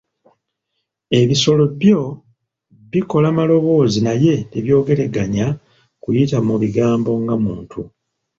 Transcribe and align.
Ebisolo 1.19 1.63
byo 1.79 1.99
bikola 2.91 3.27
maloboozi 3.37 3.99
naye 4.07 4.33
tebyogeraganya 4.51 5.47
kuyita 6.01 6.37
mu 6.47 6.55
bigambo 6.61 7.11
nga 7.21 7.35
muntu 7.43 7.79